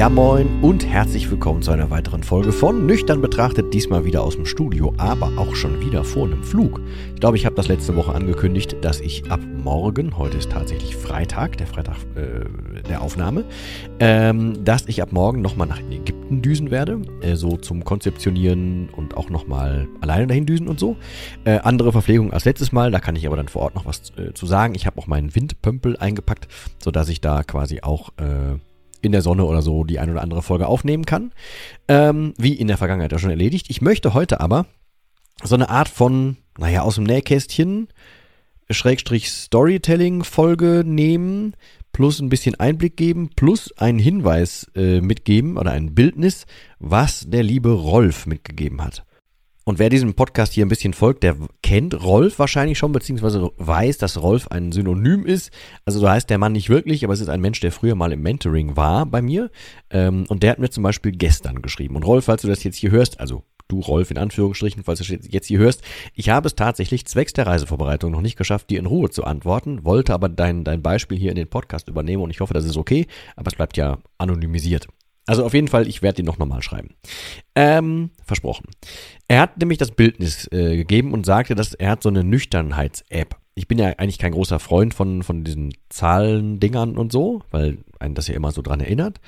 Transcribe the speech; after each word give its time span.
Ja 0.00 0.08
moin 0.08 0.48
und 0.62 0.86
herzlich 0.86 1.30
willkommen 1.30 1.60
zu 1.60 1.72
einer 1.72 1.90
weiteren 1.90 2.22
Folge 2.22 2.52
von 2.52 2.86
Nüchtern 2.86 3.20
betrachtet, 3.20 3.74
diesmal 3.74 4.06
wieder 4.06 4.22
aus 4.22 4.34
dem 4.34 4.46
Studio, 4.46 4.94
aber 4.96 5.30
auch 5.36 5.54
schon 5.54 5.78
wieder 5.82 6.04
vor 6.04 6.26
einem 6.26 6.42
Flug. 6.42 6.80
Ich 7.12 7.20
glaube, 7.20 7.36
ich 7.36 7.44
habe 7.44 7.54
das 7.54 7.68
letzte 7.68 7.94
Woche 7.96 8.14
angekündigt, 8.14 8.78
dass 8.80 8.98
ich 8.98 9.30
ab 9.30 9.40
morgen, 9.62 10.16
heute 10.16 10.38
ist 10.38 10.52
tatsächlich 10.52 10.96
Freitag, 10.96 11.58
der 11.58 11.66
Freitag 11.66 11.96
äh, 12.14 12.80
der 12.88 13.02
Aufnahme, 13.02 13.44
ähm, 13.98 14.64
dass 14.64 14.86
ich 14.86 15.02
ab 15.02 15.12
morgen 15.12 15.42
nochmal 15.42 15.66
nach 15.66 15.80
Ägypten 15.90 16.40
düsen 16.40 16.70
werde, 16.70 17.02
äh, 17.20 17.36
so 17.36 17.58
zum 17.58 17.84
Konzeptionieren 17.84 18.88
und 18.88 19.18
auch 19.18 19.28
nochmal 19.28 19.86
alleine 20.00 20.28
dahin 20.28 20.46
düsen 20.46 20.66
und 20.66 20.80
so. 20.80 20.96
Äh, 21.44 21.58
andere 21.58 21.92
Verpflegung 21.92 22.32
als 22.32 22.46
letztes 22.46 22.72
Mal, 22.72 22.90
da 22.90 23.00
kann 23.00 23.16
ich 23.16 23.26
aber 23.26 23.36
dann 23.36 23.48
vor 23.48 23.60
Ort 23.60 23.74
noch 23.74 23.84
was 23.84 24.14
äh, 24.16 24.32
zu 24.32 24.46
sagen. 24.46 24.74
Ich 24.74 24.86
habe 24.86 24.96
auch 24.98 25.08
meinen 25.08 25.34
Windpömpel 25.34 25.98
eingepackt, 25.98 26.48
sodass 26.82 27.10
ich 27.10 27.20
da 27.20 27.42
quasi 27.42 27.82
auch 27.82 28.14
äh, 28.16 28.56
in 29.02 29.12
der 29.12 29.22
Sonne 29.22 29.44
oder 29.44 29.62
so 29.62 29.84
die 29.84 29.98
ein 29.98 30.10
oder 30.10 30.22
andere 30.22 30.42
Folge 30.42 30.66
aufnehmen 30.66 31.04
kann. 31.04 31.32
Ähm, 31.88 32.34
wie 32.36 32.54
in 32.54 32.68
der 32.68 32.78
Vergangenheit 32.78 33.12
ja 33.12 33.18
schon 33.18 33.30
erledigt. 33.30 33.66
Ich 33.68 33.80
möchte 33.80 34.14
heute 34.14 34.40
aber 34.40 34.66
so 35.42 35.54
eine 35.54 35.70
Art 35.70 35.88
von, 35.88 36.36
naja, 36.58 36.82
aus 36.82 36.96
dem 36.96 37.04
Nähkästchen, 37.04 37.88
Schrägstrich 38.70 39.30
Storytelling-Folge 39.30 40.82
nehmen, 40.86 41.54
plus 41.92 42.20
ein 42.20 42.28
bisschen 42.28 42.54
Einblick 42.54 42.96
geben, 42.96 43.30
plus 43.34 43.76
einen 43.76 43.98
Hinweis 43.98 44.70
äh, 44.76 45.00
mitgeben 45.00 45.58
oder 45.58 45.72
ein 45.72 45.94
Bildnis, 45.94 46.46
was 46.78 47.28
der 47.28 47.42
liebe 47.42 47.72
Rolf 47.72 48.26
mitgegeben 48.26 48.82
hat. 48.82 49.04
Und 49.70 49.78
wer 49.78 49.88
diesem 49.88 50.14
Podcast 50.14 50.52
hier 50.52 50.66
ein 50.66 50.68
bisschen 50.68 50.94
folgt, 50.94 51.22
der 51.22 51.36
kennt 51.62 52.02
Rolf 52.02 52.40
wahrscheinlich 52.40 52.76
schon, 52.76 52.90
beziehungsweise 52.90 53.52
weiß, 53.56 53.98
dass 53.98 54.20
Rolf 54.20 54.48
ein 54.48 54.72
Synonym 54.72 55.24
ist. 55.24 55.52
Also 55.84 56.00
so 56.00 56.10
heißt 56.10 56.28
der 56.28 56.38
Mann 56.38 56.54
nicht 56.54 56.70
wirklich, 56.70 57.04
aber 57.04 57.12
es 57.12 57.20
ist 57.20 57.28
ein 57.28 57.40
Mensch, 57.40 57.60
der 57.60 57.70
früher 57.70 57.94
mal 57.94 58.10
im 58.10 58.20
Mentoring 58.20 58.76
war 58.76 59.06
bei 59.06 59.22
mir. 59.22 59.48
Ähm, 59.90 60.24
und 60.26 60.42
der 60.42 60.50
hat 60.50 60.58
mir 60.58 60.70
zum 60.70 60.82
Beispiel 60.82 61.12
gestern 61.12 61.62
geschrieben. 61.62 61.94
Und 61.94 62.02
Rolf, 62.02 62.24
falls 62.24 62.42
du 62.42 62.48
das 62.48 62.64
jetzt 62.64 62.78
hier 62.78 62.90
hörst, 62.90 63.20
also 63.20 63.44
du 63.68 63.78
Rolf 63.78 64.10
in 64.10 64.18
Anführungsstrichen, 64.18 64.82
falls 64.82 64.98
du 64.98 65.14
jetzt 65.14 65.46
hier 65.46 65.60
hörst, 65.60 65.82
ich 66.14 66.30
habe 66.30 66.48
es 66.48 66.56
tatsächlich 66.56 67.06
zwecks 67.06 67.32
der 67.32 67.46
Reisevorbereitung 67.46 68.10
noch 68.10 68.22
nicht 68.22 68.36
geschafft, 68.36 68.70
dir 68.70 68.80
in 68.80 68.86
Ruhe 68.86 69.10
zu 69.10 69.22
antworten, 69.22 69.84
wollte 69.84 70.14
aber 70.14 70.28
dein, 70.28 70.64
dein 70.64 70.82
Beispiel 70.82 71.16
hier 71.16 71.30
in 71.30 71.36
den 71.36 71.48
Podcast 71.48 71.86
übernehmen 71.86 72.24
und 72.24 72.30
ich 72.30 72.40
hoffe, 72.40 72.54
das 72.54 72.64
ist 72.64 72.76
okay, 72.76 73.06
aber 73.36 73.46
es 73.46 73.54
bleibt 73.54 73.76
ja 73.76 73.98
anonymisiert. 74.18 74.88
Also 75.30 75.44
auf 75.44 75.54
jeden 75.54 75.68
Fall, 75.68 75.86
ich 75.86 76.02
werde 76.02 76.22
ihn 76.22 76.26
noch 76.26 76.38
nochmal 76.38 76.60
schreiben. 76.60 76.96
Ähm, 77.54 78.10
versprochen. 78.24 78.64
Er 79.28 79.42
hat 79.42 79.58
nämlich 79.58 79.78
das 79.78 79.92
Bildnis 79.92 80.48
äh, 80.50 80.76
gegeben 80.76 81.12
und 81.12 81.24
sagte, 81.24 81.54
dass 81.54 81.72
er 81.72 81.90
hat 81.90 82.02
so 82.02 82.08
eine 82.08 82.24
Nüchternheits-App. 82.24 83.36
Ich 83.54 83.68
bin 83.68 83.78
ja 83.78 83.90
eigentlich 83.90 84.18
kein 84.18 84.32
großer 84.32 84.58
Freund 84.58 84.92
von, 84.92 85.22
von 85.22 85.44
diesen 85.44 85.72
Zahlendingern 85.88 86.98
und 86.98 87.12
so, 87.12 87.42
weil 87.52 87.78
einen 88.00 88.16
das 88.16 88.26
ja 88.26 88.34
immer 88.34 88.50
so 88.50 88.60
dran 88.60 88.80
erinnert. 88.80 89.20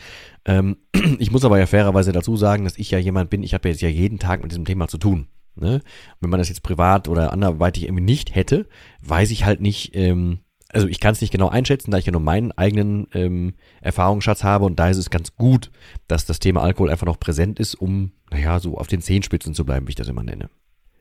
Ähm, 0.45 0.79
ich 1.21 1.31
muss 1.31 1.45
aber 1.45 1.61
ja 1.61 1.67
fairerweise 1.67 2.11
dazu 2.11 2.37
sagen, 2.37 2.65
dass 2.65 2.79
ich 2.79 2.91
ja 2.91 2.99
jemand 2.99 3.31
bin, 3.31 3.45
ich 3.45 3.55
habe 3.55 3.69
jetzt 3.69 3.81
ja 3.81 3.89
jeden 3.89 4.19
Tag 4.19 4.43
mit 4.43 4.51
diesem 4.51 4.65
Thema 4.65 4.89
zu 4.89 4.99
tun. 4.99 5.29
Ne? 5.55 5.83
Wenn 6.19 6.31
man 6.31 6.39
das 6.39 6.49
jetzt 6.49 6.65
privat 6.65 7.07
oder 7.07 7.33
anderweitig 7.33 7.85
irgendwie 7.85 8.03
nicht 8.03 8.35
hätte, 8.35 8.67
weiß 9.03 9.31
ich 9.31 9.45
halt 9.45 9.61
nicht, 9.61 9.95
ähm, 9.95 10.41
also 10.73 10.89
ich 10.89 11.01
kann 11.01 11.13
es 11.13 11.21
nicht 11.21 11.31
genau 11.31 11.49
einschätzen, 11.49 11.91
da 11.91 11.99
ich 11.99 12.07
ja 12.07 12.13
nur 12.13 12.21
meinen 12.21 12.53
eigenen 12.53 13.07
ähm, 13.15 13.55
Erfahrungsschatz 13.81 14.43
habe 14.43 14.65
und 14.65 14.79
da 14.79 14.89
ist 14.89 14.97
es 14.97 15.11
ganz 15.11 15.37
gut, 15.37 15.71
dass 16.09 16.27
das 16.27 16.41
Thema 16.41 16.63
Alkohol 16.63 16.91
einfach 16.91 17.07
noch 17.07 17.21
präsent 17.21 17.61
ist, 17.61 17.75
um, 17.75 18.13
naja, 18.31 18.59
so 18.59 18.79
auf 18.79 18.87
den 18.87 19.03
Zehenspitzen 19.03 19.55
zu 19.55 19.65
bleiben, 19.65 19.87
wie 19.87 19.91
ich 19.91 19.97
das 19.97 20.09
immer 20.09 20.23
nenne. 20.23 20.49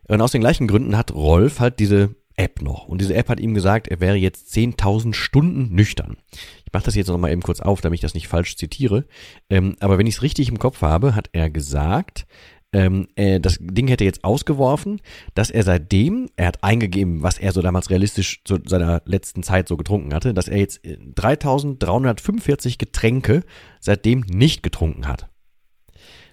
Und 0.07 0.21
aus 0.21 0.31
den 0.31 0.41
gleichen 0.41 0.67
Gründen 0.67 0.97
hat 0.97 1.13
Rolf 1.13 1.59
halt 1.59 1.79
diese 1.79 2.15
App 2.35 2.61
noch. 2.61 2.87
Und 2.87 2.99
diese 2.99 3.13
App 3.13 3.29
hat 3.29 3.39
ihm 3.39 3.53
gesagt, 3.53 3.87
er 3.87 3.99
wäre 3.99 4.15
jetzt 4.15 4.53
10.000 4.53 5.13
Stunden 5.13 5.73
nüchtern. 5.73 6.17
Ich 6.65 6.73
mache 6.73 6.83
das 6.83 6.95
jetzt 6.95 7.07
nochmal 7.07 7.31
eben 7.31 7.41
kurz 7.41 7.61
auf, 7.61 7.81
damit 7.81 7.97
ich 7.97 8.01
das 8.01 8.13
nicht 8.13 8.27
falsch 8.27 8.57
zitiere. 8.57 9.05
Ähm, 9.49 9.75
aber 9.79 9.97
wenn 9.97 10.07
ich 10.07 10.15
es 10.15 10.21
richtig 10.21 10.49
im 10.49 10.59
Kopf 10.59 10.81
habe, 10.81 11.15
hat 11.15 11.29
er 11.33 11.49
gesagt, 11.49 12.25
ähm, 12.73 13.07
äh, 13.15 13.39
das 13.39 13.57
Ding 13.59 13.87
hätte 13.87 14.05
jetzt 14.05 14.23
ausgeworfen, 14.23 15.01
dass 15.33 15.49
er 15.49 15.63
seitdem, 15.63 16.29
er 16.37 16.47
hat 16.47 16.63
eingegeben, 16.63 17.21
was 17.21 17.37
er 17.37 17.51
so 17.51 17.61
damals 17.61 17.89
realistisch 17.89 18.43
zu 18.45 18.59
seiner 18.65 19.01
letzten 19.05 19.43
Zeit 19.43 19.67
so 19.67 19.75
getrunken 19.75 20.13
hatte, 20.13 20.33
dass 20.33 20.47
er 20.47 20.57
jetzt 20.57 20.81
3345 20.83 22.73
äh, 22.73 22.77
Getränke 22.77 23.43
seitdem 23.79 24.21
nicht 24.21 24.63
getrunken 24.63 25.07
hat. 25.07 25.27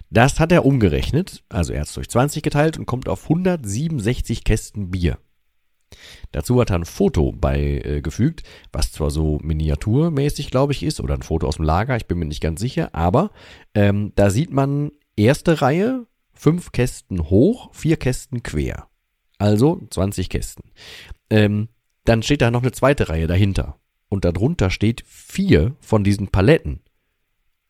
Das 0.09 0.39
hat 0.39 0.51
er 0.51 0.65
umgerechnet, 0.65 1.43
also 1.49 1.73
er 1.73 1.81
hat 1.81 1.87
es 1.87 1.93
durch 1.93 2.09
20 2.09 2.41
geteilt 2.41 2.79
und 2.79 2.85
kommt 2.85 3.09
auf 3.09 3.23
167 3.23 4.43
Kästen 4.43 4.89
Bier. 4.89 5.19
Dazu 6.31 6.61
hat 6.61 6.69
er 6.69 6.77
ein 6.77 6.85
Foto 6.85 7.31
beigefügt, 7.31 8.41
äh, 8.41 8.43
was 8.71 8.91
zwar 8.91 9.11
so 9.11 9.39
miniaturmäßig, 9.43 10.51
glaube 10.51 10.71
ich, 10.71 10.83
ist, 10.83 11.01
oder 11.01 11.15
ein 11.15 11.23
Foto 11.23 11.47
aus 11.47 11.57
dem 11.57 11.65
Lager, 11.65 11.97
ich 11.97 12.05
bin 12.05 12.17
mir 12.17 12.25
nicht 12.25 12.41
ganz 12.41 12.59
sicher, 12.59 12.93
aber 12.93 13.31
ähm, 13.73 14.13
da 14.15 14.29
sieht 14.29 14.51
man 14.51 14.91
erste 15.15 15.61
Reihe, 15.61 16.05
fünf 16.39 16.71
Kästen 16.71 17.29
hoch, 17.29 17.69
vier 17.73 17.97
Kästen 17.97 18.41
quer. 18.43 18.87
Also 19.37 19.85
20 19.89 20.29
Kästen. 20.29 20.71
Ähm, 21.29 21.67
dann 22.05 22.23
steht 22.23 22.41
da 22.41 22.49
noch 22.49 22.61
eine 22.61 22.71
zweite 22.71 23.09
Reihe 23.09 23.27
dahinter. 23.27 23.77
Und 24.07 24.25
darunter 24.25 24.69
steht 24.69 25.03
vier 25.05 25.75
von 25.81 26.03
diesen 26.03 26.29
Paletten. 26.29 26.79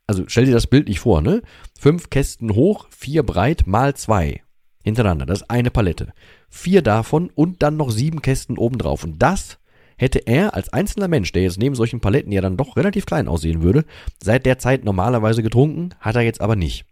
Also 0.06 0.24
stell 0.28 0.46
dir 0.46 0.53
das 0.53 0.68
Bild 0.68 0.88
nicht 0.88 1.00
vor, 1.00 1.22
ne? 1.22 1.41
Fünf 1.78 2.09
Kästen 2.09 2.53
hoch, 2.53 2.88
vier 2.90 3.24
breit, 3.24 3.66
mal 3.66 3.96
zwei. 3.96 4.44
Hintereinander. 4.84 5.25
Das 5.25 5.41
ist 5.41 5.50
eine 5.50 5.72
Palette. 5.72 6.13
Vier 6.47 6.81
davon 6.81 7.29
und 7.34 7.63
dann 7.63 7.75
noch 7.75 7.90
sieben 7.90 8.22
Kästen 8.22 8.58
obendrauf. 8.58 9.03
Und 9.03 9.19
das 9.19 9.58
hätte 9.97 10.19
er 10.19 10.53
als 10.53 10.72
einzelner 10.72 11.08
Mensch, 11.08 11.31
der 11.31 11.41
jetzt 11.41 11.58
neben 11.58 11.75
solchen 11.75 12.00
Paletten 12.02 12.31
ja 12.31 12.41
dann 12.41 12.56
doch 12.56 12.78
relativ 12.78 13.06
klein 13.06 13.28
aussehen 13.28 13.62
würde, 13.62 13.84
seit 14.24 14.46
der 14.46 14.59
Zeit 14.59 14.85
normalerweise 14.85 15.44
getrunken, 15.44 15.90
hat 16.00 16.16
er 16.16 16.22
jetzt 16.22 16.41
aber 16.41 16.56
nicht. 16.56 16.85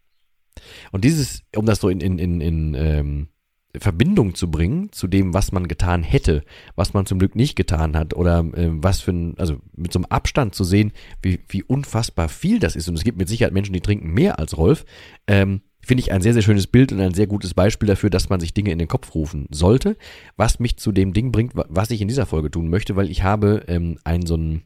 Und 0.91 1.03
dieses, 1.03 1.43
um 1.55 1.65
das 1.65 1.79
so 1.79 1.89
in, 1.89 2.01
in, 2.01 2.19
in, 2.19 2.41
in 2.41 2.73
ähm, 2.75 3.27
Verbindung 3.75 4.35
zu 4.35 4.49
bringen 4.49 4.91
zu 4.91 5.07
dem, 5.07 5.33
was 5.33 5.51
man 5.51 5.67
getan 5.67 6.03
hätte, 6.03 6.43
was 6.75 6.93
man 6.93 7.05
zum 7.05 7.19
Glück 7.19 7.35
nicht 7.35 7.55
getan 7.55 7.95
hat 7.95 8.13
oder 8.15 8.39
äh, 8.53 8.69
was 8.71 9.01
für 9.01 9.11
ein, 9.11 9.37
also 9.37 9.57
mit 9.75 9.93
so 9.93 9.99
einem 9.99 10.05
Abstand 10.05 10.55
zu 10.55 10.63
sehen, 10.63 10.91
wie, 11.21 11.39
wie 11.49 11.63
unfassbar 11.63 12.29
viel 12.29 12.59
das 12.59 12.75
ist. 12.75 12.87
Und 12.89 12.95
es 12.95 13.03
gibt 13.03 13.17
mit 13.17 13.29
Sicherheit 13.29 13.53
Menschen, 13.53 13.73
die 13.73 13.81
trinken 13.81 14.13
mehr 14.13 14.39
als 14.39 14.57
Rolf. 14.57 14.85
Ähm, 15.27 15.61
Finde 15.85 16.01
ich 16.01 16.11
ein 16.11 16.21
sehr, 16.21 16.33
sehr 16.33 16.41
schönes 16.41 16.67
Bild 16.67 16.91
und 16.91 16.99
ein 16.99 17.13
sehr 17.13 17.27
gutes 17.27 17.53
Beispiel 17.53 17.87
dafür, 17.87 18.09
dass 18.09 18.27
man 18.27 18.41
sich 18.41 18.53
Dinge 18.53 18.71
in 18.71 18.79
den 18.79 18.89
Kopf 18.89 19.15
rufen 19.15 19.47
sollte. 19.51 19.95
Was 20.35 20.59
mich 20.59 20.77
zu 20.77 20.91
dem 20.91 21.13
Ding 21.13 21.31
bringt, 21.31 21.53
was 21.55 21.91
ich 21.91 22.01
in 22.01 22.09
dieser 22.09 22.25
Folge 22.25 22.51
tun 22.51 22.69
möchte, 22.69 22.97
weil 22.97 23.09
ich 23.09 23.23
habe 23.23 23.63
ähm, 23.67 23.97
einen 24.03 24.25
so 24.25 24.33
einen 24.33 24.63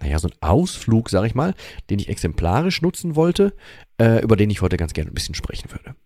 naja, 0.00 0.18
so 0.18 0.28
ein 0.28 0.34
Ausflug, 0.40 1.08
sag 1.08 1.24
ich 1.24 1.34
mal, 1.34 1.54
den 1.90 1.98
ich 1.98 2.08
exemplarisch 2.08 2.82
nutzen 2.82 3.16
wollte, 3.16 3.54
äh, 4.00 4.22
über 4.22 4.36
den 4.36 4.50
ich 4.50 4.60
heute 4.60 4.76
ganz 4.76 4.92
gerne 4.92 5.10
ein 5.10 5.14
bisschen 5.14 5.34
sprechen 5.34 5.70
würde. 5.70 5.96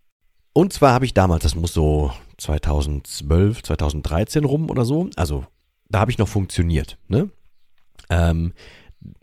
Und 0.52 0.72
zwar 0.72 0.92
habe 0.92 1.04
ich 1.04 1.14
damals, 1.14 1.42
das 1.42 1.54
muss 1.54 1.72
so 1.72 2.12
2012, 2.38 3.62
2013 3.62 4.44
rum 4.44 4.70
oder 4.70 4.84
so, 4.84 5.08
also 5.16 5.44
da 5.88 6.00
habe 6.00 6.10
ich 6.10 6.18
noch 6.18 6.28
funktioniert, 6.28 6.98
ne? 7.08 7.30
Ähm, 8.08 8.52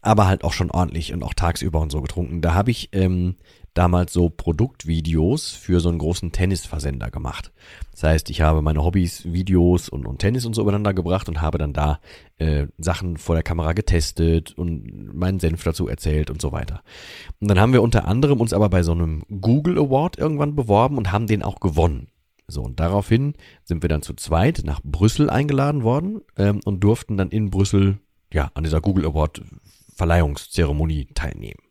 aber 0.01 0.27
halt 0.27 0.43
auch 0.43 0.53
schon 0.53 0.71
ordentlich 0.71 1.13
und 1.13 1.23
auch 1.23 1.33
tagsüber 1.33 1.79
und 1.79 1.91
so 1.91 2.01
getrunken. 2.01 2.41
Da 2.41 2.53
habe 2.53 2.71
ich 2.71 2.89
ähm, 2.93 3.35
damals 3.77 4.13
so 4.13 4.29
Produktvideos 4.29 5.51
für 5.51 5.79
so 5.79 5.89
einen 5.89 5.99
großen 5.99 6.31
Tennisversender 6.31 7.11
gemacht. 7.11 7.51
Das 7.91 8.03
heißt, 8.03 8.29
ich 8.29 8.41
habe 8.41 8.61
meine 8.61 8.83
Hobbys, 8.83 9.31
Videos 9.31 9.89
und, 9.89 10.05
und 10.05 10.19
Tennis 10.19 10.45
und 10.45 10.53
so 10.53 10.61
übereinander 10.61 10.93
gebracht 10.93 11.29
und 11.29 11.41
habe 11.41 11.57
dann 11.57 11.73
da 11.73 11.99
äh, 12.37 12.67
Sachen 12.77 13.17
vor 13.17 13.35
der 13.35 13.43
Kamera 13.43 13.73
getestet 13.73 14.57
und 14.57 15.13
meinen 15.13 15.39
Senf 15.39 15.63
dazu 15.63 15.87
erzählt 15.87 16.29
und 16.29 16.41
so 16.41 16.51
weiter. 16.51 16.81
Und 17.39 17.49
dann 17.49 17.59
haben 17.59 17.73
wir 17.73 17.83
unter 17.83 18.07
anderem 18.07 18.41
uns 18.41 18.53
aber 18.53 18.69
bei 18.69 18.83
so 18.83 18.91
einem 18.91 19.23
Google 19.41 19.77
Award 19.77 20.17
irgendwann 20.17 20.55
beworben 20.55 20.97
und 20.97 21.11
haben 21.11 21.27
den 21.27 21.43
auch 21.43 21.59
gewonnen. 21.59 22.07
So, 22.47 22.63
und 22.63 22.79
daraufhin 22.79 23.33
sind 23.63 23.83
wir 23.83 23.89
dann 23.89 24.01
zu 24.01 24.13
zweit 24.13 24.61
nach 24.63 24.79
Brüssel 24.83 25.29
eingeladen 25.29 25.83
worden 25.83 26.21
ähm, 26.37 26.61
und 26.63 26.79
durften 26.79 27.17
dann 27.17 27.29
in 27.29 27.49
Brüssel 27.49 27.99
ja 28.33 28.51
an 28.53 28.63
dieser 28.63 28.81
Google 28.81 29.05
Award 29.05 29.41
Verleihungszeremonie 29.95 31.07
teilnehmen. 31.13 31.66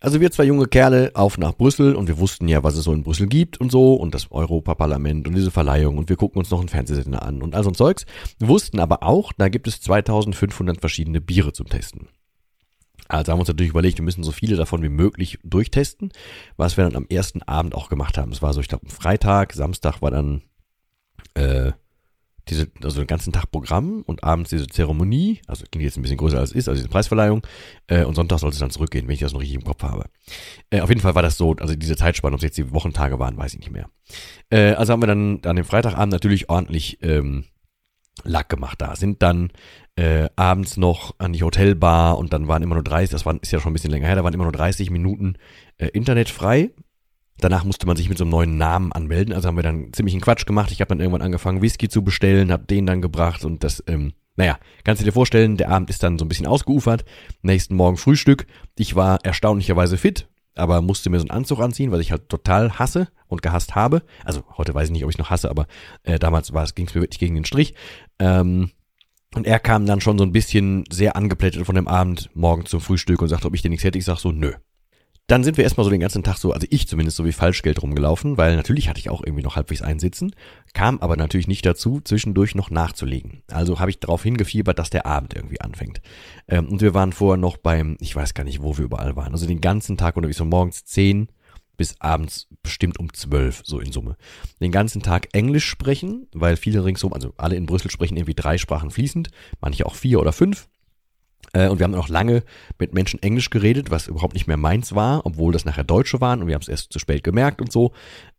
Also 0.00 0.20
wir 0.20 0.30
zwei 0.30 0.44
junge 0.44 0.66
Kerle 0.66 1.12
auf 1.14 1.38
nach 1.38 1.54
Brüssel 1.54 1.94
und 1.94 2.08
wir 2.08 2.18
wussten 2.18 2.46
ja, 2.46 2.62
was 2.62 2.76
es 2.76 2.84
so 2.84 2.92
in 2.92 3.02
Brüssel 3.02 3.26
gibt 3.26 3.58
und 3.58 3.72
so 3.72 3.94
und 3.94 4.14
das 4.14 4.30
Europaparlament 4.30 5.26
und 5.26 5.34
diese 5.34 5.50
Verleihung 5.50 5.96
und 5.96 6.10
wir 6.10 6.16
gucken 6.16 6.38
uns 6.38 6.50
noch 6.50 6.60
einen 6.60 6.68
Fernsehsender 6.68 7.22
an 7.22 7.40
und 7.40 7.54
all 7.54 7.64
so 7.64 7.70
ein 7.70 7.74
Zeugs. 7.74 8.04
Wir 8.38 8.48
wussten 8.48 8.80
aber 8.80 9.02
auch, 9.02 9.32
da 9.32 9.48
gibt 9.48 9.66
es 9.66 9.80
2500 9.80 10.80
verschiedene 10.80 11.20
Biere 11.20 11.52
zum 11.52 11.68
Testen. 11.68 12.08
Also 13.08 13.32
haben 13.32 13.38
wir 13.38 13.42
uns 13.42 13.48
natürlich 13.48 13.70
überlegt, 13.70 13.98
wir 13.98 14.04
müssen 14.04 14.24
so 14.24 14.32
viele 14.32 14.56
davon 14.56 14.82
wie 14.82 14.88
möglich 14.88 15.38
durchtesten, 15.42 16.10
was 16.56 16.76
wir 16.76 16.84
dann 16.84 16.96
am 16.96 17.06
ersten 17.08 17.42
Abend 17.42 17.74
auch 17.74 17.88
gemacht 17.88 18.18
haben. 18.18 18.32
Es 18.32 18.42
war 18.42 18.52
so, 18.52 18.60
ich 18.60 18.68
glaube, 18.68 18.88
Freitag, 18.88 19.52
Samstag 19.52 20.00
war 20.02 20.10
dann 20.10 20.42
äh, 21.34 21.72
diese, 22.48 22.70
also 22.82 23.00
den 23.00 23.06
ganzen 23.06 23.32
Tag 23.32 23.50
Programm 23.50 24.02
und 24.06 24.22
abends 24.24 24.50
diese 24.50 24.66
Zeremonie, 24.66 25.40
also 25.46 25.64
klingt 25.70 25.84
jetzt 25.84 25.96
ein 25.96 26.02
bisschen 26.02 26.18
größer 26.18 26.38
als 26.38 26.50
es 26.50 26.56
ist, 26.56 26.68
also 26.68 26.78
diese 26.78 26.90
Preisverleihung, 26.90 27.46
äh, 27.86 28.04
und 28.04 28.14
Sonntag 28.14 28.38
sollte 28.38 28.54
es 28.54 28.60
dann 28.60 28.70
zurückgehen, 28.70 29.06
wenn 29.06 29.14
ich 29.14 29.20
das 29.20 29.32
noch 29.32 29.40
richtig 29.40 29.56
im 29.56 29.64
Kopf 29.64 29.82
habe. 29.82 30.04
Äh, 30.70 30.80
auf 30.80 30.88
jeden 30.88 31.00
Fall 31.00 31.14
war 31.14 31.22
das 31.22 31.36
so, 31.36 31.54
also 31.58 31.74
diese 31.74 31.96
Zeitspanne, 31.96 32.34
ob 32.34 32.40
es 32.40 32.44
jetzt 32.44 32.58
die 32.58 32.72
Wochentage 32.72 33.18
waren, 33.18 33.36
weiß 33.36 33.54
ich 33.54 33.60
nicht 33.60 33.70
mehr. 33.70 33.88
Äh, 34.50 34.72
also 34.72 34.92
haben 34.92 35.02
wir 35.02 35.06
dann 35.06 35.40
an 35.44 35.56
dem 35.56 35.64
Freitagabend 35.64 36.12
natürlich 36.12 36.50
ordentlich 36.50 36.98
ähm, 37.02 37.44
Lack 38.22 38.48
gemacht 38.48 38.80
da, 38.80 38.94
sind 38.94 39.22
dann 39.22 39.50
äh, 39.96 40.28
abends 40.36 40.76
noch 40.76 41.14
an 41.18 41.32
die 41.32 41.42
Hotelbar 41.42 42.16
und 42.18 42.32
dann 42.32 42.48
waren 42.48 42.62
immer 42.62 42.74
nur 42.74 42.84
30, 42.84 43.10
das 43.10 43.26
war, 43.26 43.36
ist 43.42 43.52
ja 43.52 43.60
schon 43.60 43.70
ein 43.70 43.74
bisschen 43.74 43.90
länger 43.90 44.06
her, 44.06 44.16
da 44.16 44.24
waren 44.24 44.34
immer 44.34 44.44
nur 44.44 44.52
30 44.52 44.90
Minuten 44.90 45.36
äh, 45.78 45.88
Internet 45.88 46.28
frei 46.28 46.70
Danach 47.38 47.64
musste 47.64 47.86
man 47.86 47.96
sich 47.96 48.08
mit 48.08 48.18
so 48.18 48.24
einem 48.24 48.30
neuen 48.30 48.56
Namen 48.56 48.92
anmelden. 48.92 49.34
Also 49.34 49.48
haben 49.48 49.56
wir 49.56 49.62
dann 49.62 49.92
ziemlich 49.92 50.14
einen 50.14 50.20
Quatsch 50.20 50.46
gemacht. 50.46 50.70
Ich 50.70 50.80
habe 50.80 50.88
dann 50.88 51.00
irgendwann 51.00 51.22
angefangen, 51.22 51.62
Whisky 51.62 51.88
zu 51.88 52.02
bestellen, 52.02 52.52
habe 52.52 52.64
den 52.64 52.86
dann 52.86 53.02
gebracht 53.02 53.44
und 53.44 53.64
das, 53.64 53.82
ähm, 53.86 54.12
naja, 54.36 54.58
kannst 54.84 55.00
du 55.00 55.04
dir 55.04 55.12
vorstellen, 55.12 55.56
der 55.56 55.70
Abend 55.70 55.90
ist 55.90 56.02
dann 56.02 56.18
so 56.18 56.24
ein 56.24 56.28
bisschen 56.28 56.46
ausgeufert. 56.46 57.04
Nächsten 57.42 57.76
Morgen 57.76 57.96
Frühstück. 57.96 58.46
Ich 58.76 58.94
war 58.94 59.24
erstaunlicherweise 59.24 59.96
fit, 59.96 60.28
aber 60.54 60.80
musste 60.80 61.10
mir 61.10 61.18
so 61.18 61.24
einen 61.24 61.30
Anzug 61.30 61.60
anziehen, 61.60 61.90
weil 61.90 62.00
ich 62.00 62.12
halt 62.12 62.28
total 62.28 62.78
hasse 62.78 63.08
und 63.26 63.42
gehasst 63.42 63.74
habe. 63.74 64.02
Also 64.24 64.44
heute 64.56 64.74
weiß 64.74 64.88
ich 64.88 64.92
nicht, 64.92 65.04
ob 65.04 65.10
ich 65.10 65.18
noch 65.18 65.30
hasse, 65.30 65.50
aber 65.50 65.66
äh, 66.04 66.18
damals 66.18 66.52
ging 66.74 66.86
es 66.86 66.94
mir 66.94 67.02
wirklich 67.02 67.20
gegen 67.20 67.34
den 67.34 67.44
Strich. 67.44 67.74
Ähm, 68.18 68.70
und 69.34 69.46
er 69.46 69.58
kam 69.58 69.86
dann 69.86 70.00
schon 70.00 70.18
so 70.18 70.24
ein 70.24 70.32
bisschen 70.32 70.84
sehr 70.90 71.16
angeplättet 71.16 71.66
von 71.66 71.74
dem 71.74 71.88
Abend 71.88 72.30
morgen 72.34 72.66
zum 72.66 72.80
Frühstück 72.80 73.20
und 73.20 73.28
sagte, 73.28 73.48
ob 73.48 73.54
ich 73.54 73.62
dir 73.62 73.68
nichts 73.68 73.84
hätte. 73.84 73.98
Ich 73.98 74.04
sag 74.04 74.18
so, 74.18 74.30
nö. 74.30 74.52
Dann 75.26 75.42
sind 75.42 75.56
wir 75.56 75.64
erstmal 75.64 75.84
so 75.84 75.90
den 75.90 76.00
ganzen 76.00 76.22
Tag 76.22 76.36
so, 76.36 76.52
also 76.52 76.66
ich 76.68 76.86
zumindest 76.86 77.16
so 77.16 77.24
wie 77.24 77.32
Falschgeld 77.32 77.82
rumgelaufen, 77.82 78.36
weil 78.36 78.56
natürlich 78.56 78.90
hatte 78.90 79.00
ich 79.00 79.08
auch 79.08 79.22
irgendwie 79.24 79.42
noch 79.42 79.56
halbwegs 79.56 79.80
einsitzen, 79.80 80.34
kam 80.74 80.98
aber 80.98 81.16
natürlich 81.16 81.48
nicht 81.48 81.64
dazu, 81.64 82.02
zwischendurch 82.04 82.54
noch 82.54 82.70
nachzulegen. 82.70 83.42
Also 83.50 83.80
habe 83.80 83.90
ich 83.90 84.00
darauf 84.00 84.22
hingefiebert, 84.22 84.78
dass 84.78 84.90
der 84.90 85.06
Abend 85.06 85.32
irgendwie 85.32 85.62
anfängt. 85.62 86.02
Ähm, 86.46 86.68
und 86.68 86.82
wir 86.82 86.92
waren 86.92 87.14
vorher 87.14 87.38
noch 87.38 87.56
beim, 87.56 87.96
ich 88.00 88.14
weiß 88.14 88.34
gar 88.34 88.44
nicht, 88.44 88.62
wo 88.62 88.76
wir 88.76 88.84
überall 88.84 89.16
waren. 89.16 89.32
Also 89.32 89.46
den 89.46 89.62
ganzen 89.62 89.96
Tag 89.96 90.16
unterwegs 90.16 90.38
von 90.38 90.50
morgens 90.50 90.84
zehn 90.84 91.28
bis 91.78 92.00
abends 92.00 92.46
bestimmt 92.62 93.00
um 93.00 93.12
zwölf, 93.12 93.62
so 93.64 93.80
in 93.80 93.92
Summe. 93.92 94.16
Den 94.60 94.72
ganzen 94.72 95.02
Tag 95.02 95.28
Englisch 95.32 95.66
sprechen, 95.66 96.28
weil 96.32 96.56
viele 96.56 96.84
ringsum, 96.84 97.12
also 97.12 97.32
alle 97.36 97.56
in 97.56 97.66
Brüssel 97.66 97.90
sprechen 97.90 98.16
irgendwie 98.16 98.34
drei 98.34 98.58
Sprachen 98.58 98.90
fließend, 98.90 99.30
manche 99.60 99.86
auch 99.86 99.94
vier 99.94 100.20
oder 100.20 100.32
fünf. 100.32 100.68
Äh, 101.52 101.68
und 101.68 101.78
wir 101.78 101.84
haben 101.84 101.92
noch 101.92 102.08
lange 102.08 102.42
mit 102.78 102.94
Menschen 102.94 103.22
Englisch 103.22 103.50
geredet, 103.50 103.90
was 103.90 104.08
überhaupt 104.08 104.34
nicht 104.34 104.46
mehr 104.46 104.56
meins 104.56 104.94
war, 104.94 105.24
obwohl 105.26 105.52
das 105.52 105.64
nachher 105.64 105.84
Deutsche 105.84 106.20
waren 106.20 106.40
und 106.40 106.48
wir 106.48 106.54
haben 106.54 106.62
es 106.62 106.68
erst 106.68 106.92
zu 106.92 106.98
spät 106.98 107.22
gemerkt 107.24 107.60
und 107.60 107.70
so. 107.70 107.92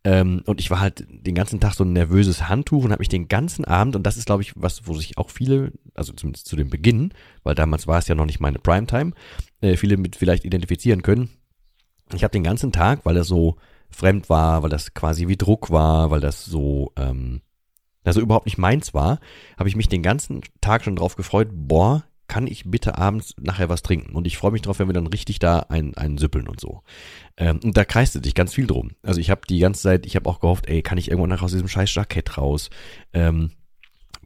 Ähm, 0.04 0.42
und 0.46 0.60
ich 0.60 0.70
war 0.70 0.80
halt 0.80 1.06
den 1.08 1.34
ganzen 1.34 1.60
Tag 1.60 1.74
so 1.74 1.84
ein 1.84 1.92
nervöses 1.92 2.48
Handtuch 2.48 2.84
und 2.84 2.92
habe 2.92 3.00
mich 3.00 3.08
den 3.08 3.28
ganzen 3.28 3.64
Abend, 3.64 3.96
und 3.96 4.02
das 4.04 4.16
ist, 4.16 4.26
glaube 4.26 4.42
ich, 4.42 4.52
was, 4.56 4.86
wo 4.86 4.94
sich 4.94 5.18
auch 5.18 5.30
viele, 5.30 5.72
also 5.94 6.12
zumindest 6.12 6.46
zu 6.46 6.56
dem 6.56 6.70
Beginn, 6.70 7.12
weil 7.42 7.54
damals 7.54 7.86
war 7.86 7.98
es 7.98 8.08
ja 8.08 8.14
noch 8.14 8.26
nicht 8.26 8.40
meine 8.40 8.58
Primetime, 8.58 9.12
äh, 9.60 9.76
viele 9.76 9.96
mit 9.96 10.16
vielleicht 10.16 10.44
identifizieren 10.44 11.02
können. 11.02 11.30
Ich 12.14 12.22
habe 12.22 12.32
den 12.32 12.44
ganzen 12.44 12.72
Tag, 12.72 13.04
weil 13.04 13.16
er 13.16 13.24
so 13.24 13.56
fremd 13.90 14.28
war, 14.28 14.62
weil 14.62 14.70
das 14.70 14.94
quasi 14.94 15.28
wie 15.28 15.36
Druck 15.36 15.70
war, 15.70 16.10
weil 16.10 16.20
das 16.20 16.44
so, 16.44 16.92
ähm, 16.96 17.40
also 18.04 18.20
überhaupt 18.20 18.46
nicht 18.46 18.58
meins 18.58 18.94
war, 18.94 19.18
habe 19.58 19.68
ich 19.68 19.76
mich 19.76 19.88
den 19.88 20.02
ganzen 20.02 20.42
Tag 20.60 20.84
schon 20.84 20.96
drauf 20.96 21.16
gefreut, 21.16 21.48
boah, 21.52 22.04
kann 22.28 22.46
ich 22.46 22.64
bitte 22.70 22.98
abends 22.98 23.34
nachher 23.40 23.68
was 23.68 23.82
trinken? 23.82 24.14
Und 24.14 24.26
ich 24.26 24.36
freue 24.36 24.52
mich 24.52 24.62
drauf, 24.62 24.78
wenn 24.78 24.88
wir 24.88 24.94
dann 24.94 25.06
richtig 25.06 25.38
da 25.38 25.60
einen, 25.60 25.94
einen 25.94 26.18
süppeln 26.18 26.48
und 26.48 26.60
so. 26.60 26.82
Ähm, 27.36 27.60
und 27.62 27.76
da 27.76 27.84
kreiste 27.84 28.20
sich 28.22 28.34
ganz 28.34 28.54
viel 28.54 28.66
drum. 28.66 28.92
Also 29.02 29.20
ich 29.20 29.30
habe 29.30 29.42
die 29.48 29.58
ganze 29.58 29.82
Zeit, 29.82 30.06
ich 30.06 30.16
habe 30.16 30.28
auch 30.28 30.40
gehofft, 30.40 30.68
ey, 30.68 30.82
kann 30.82 30.98
ich 30.98 31.10
irgendwann 31.10 31.30
nachher 31.30 31.44
aus 31.44 31.52
diesem 31.52 31.68
scheiß 31.68 31.94
Jackett 31.94 32.38
raus? 32.38 32.70
Ähm, 33.12 33.50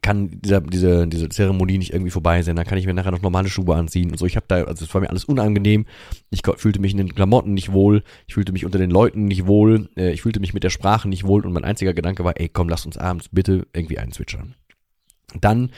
kann 0.01 0.41
dieser, 0.41 0.61
diese, 0.61 1.07
diese 1.07 1.29
Zeremonie 1.29 1.77
nicht 1.77 1.93
irgendwie 1.93 2.11
vorbei 2.11 2.41
sein, 2.41 2.55
dann 2.55 2.65
kann 2.65 2.77
ich 2.77 2.87
mir 2.87 2.93
nachher 2.93 3.11
noch 3.11 3.21
normale 3.21 3.49
Schuhe 3.49 3.75
anziehen 3.75 4.09
und 4.11 4.17
so. 4.17 4.25
Ich 4.25 4.35
habe 4.35 4.45
da, 4.47 4.63
also 4.63 4.83
es 4.83 4.93
war 4.93 5.01
mir 5.01 5.09
alles 5.09 5.25
unangenehm. 5.25 5.85
Ich 6.31 6.41
fühlte 6.57 6.81
mich 6.81 6.91
in 6.91 6.97
den 6.97 7.13
Klamotten 7.13 7.53
nicht 7.53 7.71
wohl, 7.71 8.03
ich 8.25 8.33
fühlte 8.33 8.51
mich 8.51 8.65
unter 8.65 8.79
den 8.79 8.89
Leuten 8.89 9.25
nicht 9.25 9.45
wohl, 9.45 9.89
äh, 9.95 10.11
ich 10.11 10.23
fühlte 10.23 10.39
mich 10.39 10.53
mit 10.53 10.63
der 10.63 10.71
Sprache 10.71 11.07
nicht 11.07 11.25
wohl 11.25 11.45
und 11.45 11.53
mein 11.53 11.65
einziger 11.65 11.93
Gedanke 11.93 12.23
war, 12.23 12.39
ey, 12.39 12.49
komm, 12.49 12.67
lass 12.67 12.85
uns 12.85 12.97
abends 12.97 13.29
bitte 13.29 13.67
irgendwie 13.73 13.99
einzwitschern. 13.99 14.55
Dann 15.39 15.71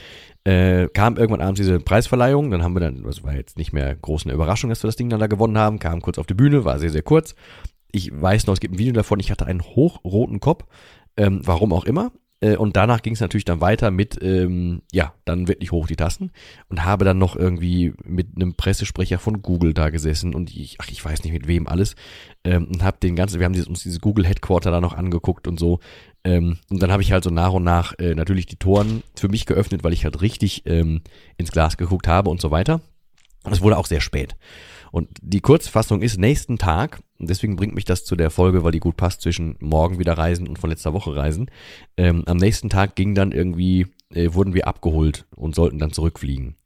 äh, 0.43 0.87
kam 0.89 1.17
irgendwann 1.17 1.41
abends 1.41 1.59
diese 1.59 1.79
Preisverleihung, 1.79 2.51
dann 2.51 2.63
haben 2.63 2.75
wir 2.75 2.81
dann, 2.81 3.03
das 3.03 3.23
war 3.23 3.35
jetzt 3.35 3.57
nicht 3.57 3.73
mehr 3.73 3.95
groß 3.95 4.25
eine 4.25 4.33
Überraschung, 4.33 4.69
dass 4.69 4.83
wir 4.83 4.87
das 4.87 4.95
Ding 4.95 5.09
dann 5.09 5.19
da 5.19 5.27
gewonnen 5.27 5.57
haben, 5.57 5.79
kam 5.79 6.01
kurz 6.01 6.17
auf 6.17 6.27
die 6.27 6.33
Bühne, 6.33 6.65
war 6.65 6.79
sehr, 6.79 6.89
sehr 6.89 7.03
kurz. 7.03 7.35
Ich 7.91 8.11
weiß 8.13 8.47
noch, 8.47 8.53
es 8.53 8.59
gibt 8.59 8.73
ein 8.73 8.79
Video 8.79 8.93
davon, 8.93 9.19
ich 9.19 9.31
hatte 9.31 9.45
einen 9.45 9.61
hochroten 9.61 10.39
Kopf, 10.39 10.65
ähm, 11.15 11.41
warum 11.43 11.71
auch 11.71 11.85
immer. 11.85 12.11
Äh, 12.43 12.57
und 12.57 12.75
danach 12.75 13.01
ging 13.01 13.13
es 13.13 13.21
natürlich 13.21 13.45
dann 13.45 13.61
weiter 13.61 13.89
mit, 13.89 14.21
ähm, 14.21 14.81
ja, 14.91 15.13
dann 15.23 15.47
wirklich 15.47 15.71
hoch 15.71 15.87
die 15.87 15.95
Tassen 15.95 16.31
und 16.67 16.83
habe 16.83 17.05
dann 17.05 17.17
noch 17.17 17.37
irgendwie 17.37 17.93
mit 18.03 18.35
einem 18.35 18.55
Pressesprecher 18.55 19.17
von 19.17 19.41
Google 19.41 19.73
da 19.73 19.89
gesessen 19.89 20.35
und 20.35 20.53
ich, 20.53 20.75
ach, 20.79 20.89
ich 20.91 21.03
weiß 21.03 21.23
nicht 21.23 21.31
mit 21.31 21.47
wem 21.47 21.67
alles 21.67 21.95
ähm, 22.43 22.67
und 22.67 22.83
habe 22.83 22.97
den 23.01 23.15
ganzen, 23.15 23.39
wir 23.39 23.45
haben 23.45 23.55
uns 23.55 23.83
dieses 23.83 24.01
Google 24.01 24.27
Headquarter 24.27 24.71
da 24.71 24.81
noch 24.81 24.93
angeguckt 24.93 25.47
und 25.47 25.57
so 25.57 25.79
ähm, 26.25 26.57
und 26.69 26.83
dann 26.83 26.91
habe 26.91 27.01
ich 27.01 27.13
halt 27.13 27.23
so 27.23 27.29
nach 27.29 27.53
und 27.53 27.63
nach 27.63 27.93
äh, 27.97 28.13
natürlich 28.13 28.45
die 28.45 28.57
Toren 28.57 29.03
für 29.15 29.29
mich 29.29 29.45
geöffnet, 29.45 29.85
weil 29.85 29.93
ich 29.93 30.03
halt 30.03 30.21
richtig 30.21 30.63
ähm, 30.65 31.01
ins 31.37 31.51
Glas 31.51 31.77
geguckt 31.77 32.07
habe 32.07 32.29
und 32.29 32.41
so 32.41 32.51
weiter. 32.51 32.81
Und 33.45 33.51
es 33.51 33.61
wurde 33.61 33.77
auch 33.77 33.87
sehr 33.87 33.99
spät. 33.99 34.35
Und 34.93 35.09
die 35.23 35.41
Kurzfassung 35.41 36.03
ist 36.03 36.19
nächsten 36.19 36.59
Tag, 36.59 37.01
und 37.17 37.27
deswegen 37.27 37.55
bringt 37.55 37.73
mich 37.73 37.83
das 37.83 38.05
zu 38.05 38.15
der 38.15 38.29
Folge, 38.29 38.63
weil 38.63 38.73
die 38.73 38.79
gut 38.79 38.95
passt 38.95 39.23
zwischen 39.23 39.55
morgen 39.59 39.97
wieder 39.97 40.19
reisen 40.19 40.47
und 40.47 40.59
von 40.59 40.69
letzter 40.69 40.93
Woche 40.93 41.15
reisen. 41.15 41.49
Ähm, 41.97 42.21
am 42.27 42.37
nächsten 42.37 42.69
Tag 42.69 42.95
ging 42.95 43.15
dann 43.15 43.31
irgendwie, 43.31 43.87
äh, 44.13 44.35
wurden 44.35 44.53
wir 44.53 44.67
abgeholt 44.67 45.25
und 45.35 45.55
sollten 45.55 45.79
dann 45.79 45.93
zurückfliegen. 45.93 46.57